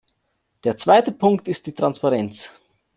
[0.63, 2.49] Der zweite Punkt ist die Transparenz.